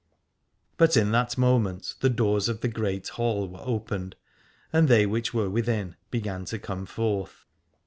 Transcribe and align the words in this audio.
But 0.77 0.97
in 0.97 1.11
that 1.11 1.37
moment 1.37 1.93
the 1.99 2.09
doors 2.09 2.49
of 2.49 2.61
the 2.61 2.67
Great 2.67 3.07
Hall 3.09 3.47
were 3.47 3.61
opened, 3.61 4.15
and 4.73 4.87
they 4.87 5.05
which 5.05 5.31
were 5.31 5.47
within 5.47 5.95
began 6.09 6.43
to 6.45 6.57
come 6.57 6.87
forth. 6.87 7.45